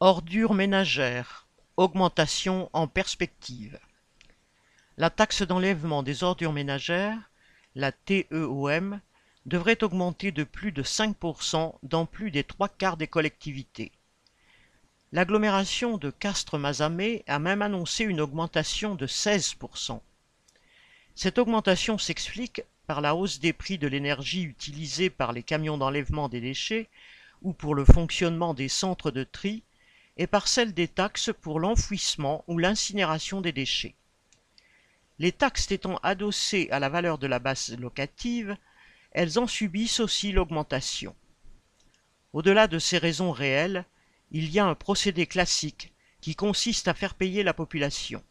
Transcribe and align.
Ordures 0.00 0.54
ménagères, 0.54 1.48
augmentation 1.76 2.70
en 2.72 2.86
perspective. 2.86 3.80
La 4.96 5.10
taxe 5.10 5.42
d'enlèvement 5.42 6.04
des 6.04 6.22
ordures 6.22 6.52
ménagères, 6.52 7.18
la 7.74 7.90
TEOM, 7.90 9.00
devrait 9.44 9.82
augmenter 9.82 10.30
de 10.30 10.44
plus 10.44 10.70
de 10.70 10.84
5% 10.84 11.74
dans 11.82 12.06
plus 12.06 12.30
des 12.30 12.44
trois 12.44 12.68
quarts 12.68 12.96
des 12.96 13.08
collectivités. 13.08 13.90
L'agglomération 15.10 15.98
de 15.98 16.10
Castres-Mazamet 16.10 17.24
a 17.26 17.40
même 17.40 17.60
annoncé 17.60 18.04
une 18.04 18.20
augmentation 18.20 18.94
de 18.94 19.08
16%. 19.08 20.00
Cette 21.16 21.38
augmentation 21.38 21.98
s'explique 21.98 22.62
par 22.86 23.00
la 23.00 23.16
hausse 23.16 23.40
des 23.40 23.52
prix 23.52 23.78
de 23.78 23.88
l'énergie 23.88 24.44
utilisée 24.44 25.10
par 25.10 25.32
les 25.32 25.42
camions 25.42 25.76
d'enlèvement 25.76 26.28
des 26.28 26.40
déchets 26.40 26.88
ou 27.42 27.52
pour 27.52 27.74
le 27.74 27.84
fonctionnement 27.84 28.54
des 28.54 28.68
centres 28.68 29.10
de 29.10 29.24
tri 29.24 29.64
et 30.18 30.26
par 30.26 30.48
celle 30.48 30.74
des 30.74 30.88
taxes 30.88 31.30
pour 31.40 31.60
l'enfouissement 31.60 32.44
ou 32.48 32.58
l'incinération 32.58 33.40
des 33.40 33.52
déchets. 33.52 33.94
Les 35.20 35.32
taxes 35.32 35.70
étant 35.70 35.96
adossées 36.02 36.68
à 36.70 36.80
la 36.80 36.88
valeur 36.88 37.18
de 37.18 37.26
la 37.26 37.38
base 37.38 37.76
locative, 37.78 38.56
elles 39.12 39.38
en 39.38 39.46
subissent 39.46 40.00
aussi 40.00 40.32
l'augmentation. 40.32 41.14
Au-delà 42.32 42.66
de 42.66 42.78
ces 42.78 42.98
raisons 42.98 43.32
réelles, 43.32 43.84
il 44.30 44.50
y 44.50 44.58
a 44.58 44.66
un 44.66 44.74
procédé 44.74 45.26
classique 45.26 45.92
qui 46.20 46.34
consiste 46.34 46.88
à 46.88 46.94
faire 46.94 47.14
payer 47.14 47.42
la 47.42 47.54
population. 47.54 48.22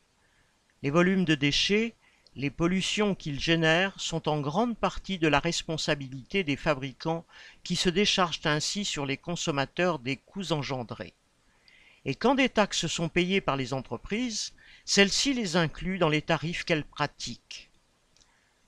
Les 0.83 0.91
volumes 0.91 1.25
de 1.25 1.35
déchets, 1.35 1.95
les 2.35 2.51
pollutions 2.51 3.15
qu'ils 3.15 3.39
génèrent 3.39 3.99
sont 3.99 4.29
en 4.29 4.39
grande 4.39 4.77
partie 4.77 5.17
de 5.17 5.27
la 5.27 5.39
responsabilité 5.39 6.43
des 6.43 6.55
fabricants 6.55 7.25
qui 7.63 7.75
se 7.75 7.89
déchargent 7.89 8.45
ainsi 8.45 8.85
sur 8.85 9.05
les 9.05 9.17
consommateurs 9.17 9.97
des 9.99 10.17
coûts 10.17 10.51
engendrés. 10.51 11.15
Et 12.07 12.15
quand 12.15 12.35
des 12.35 12.47
taxes 12.47 12.87
sont 12.87 13.09
payées 13.09 13.41
par 13.41 13.57
les 13.57 13.73
entreprises, 13.73 14.53
celles-ci 14.85 15.33
les 15.33 15.57
incluent 15.57 15.97
dans 15.97 16.07
les 16.07 16.21
tarifs 16.21 16.63
qu'elles 16.63 16.85
pratiquent. 16.85 17.69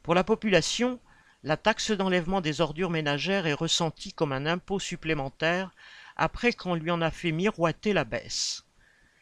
Pour 0.03 0.13
la 0.13 0.25
population, 0.25 0.99
la 1.43 1.55
taxe 1.55 1.91
d'enlèvement 1.91 2.41
des 2.41 2.59
ordures 2.59 2.89
ménagères 2.89 3.47
est 3.47 3.53
ressentie 3.53 4.11
comme 4.11 4.33
un 4.33 4.45
impôt 4.45 4.77
supplémentaire 4.77 5.71
après 6.17 6.51
qu'on 6.51 6.75
lui 6.75 6.91
en 6.91 7.01
a 7.01 7.11
fait 7.11 7.31
miroiter 7.31 7.93
la 7.93 8.03
baisse. 8.03 8.65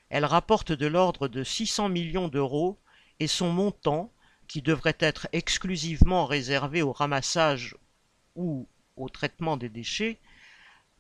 Elle 0.09 0.25
rapporte 0.25 0.71
de 0.71 0.87
l'ordre 0.87 1.27
de 1.27 1.43
600 1.43 1.89
millions 1.89 2.27
d'euros 2.27 2.79
et 3.19 3.27
son 3.27 3.51
montant, 3.51 4.11
qui 4.47 4.63
devrait 4.63 4.97
être 4.97 5.27
exclusivement 5.31 6.25
réservé 6.25 6.81
au 6.81 6.91
ramassage 6.91 7.75
ou 8.35 8.67
au 8.95 9.09
traitement 9.09 9.57
des 9.57 9.69
déchets, 9.69 10.17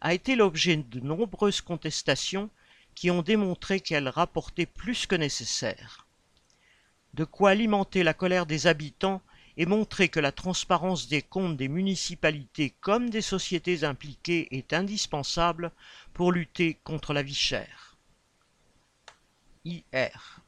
a 0.01 0.13
été 0.13 0.35
l'objet 0.35 0.75
de 0.75 0.99
nombreuses 0.99 1.61
contestations 1.61 2.51
qui 2.97 3.11
ont 3.11 3.21
démontré 3.21 3.79
qu'elle 3.79 4.09
rapportait 4.09 4.65
plus 4.65 5.05
que 5.05 5.13
nécessaire. 5.13 6.07
De 7.13 7.25
quoi 7.25 7.51
alimenter 7.51 8.01
la 8.01 8.15
colère 8.15 8.47
des 8.47 8.65
habitants 8.65 9.21
et 9.55 9.67
montrer 9.67 10.09
que 10.09 10.19
la 10.19 10.31
transparence 10.31 11.07
des 11.07 11.21
comptes 11.21 11.57
des 11.57 11.67
municipalités 11.67 12.71
comme 12.81 13.11
des 13.11 13.21
sociétés 13.21 13.83
impliquées 13.83 14.47
est 14.49 14.73
indispensable 14.73 15.71
pour 16.15 16.31
lutter 16.31 16.79
contre 16.83 17.13
la 17.13 17.21
vie 17.21 17.35
chère. 17.35 17.97
IR 19.63 20.41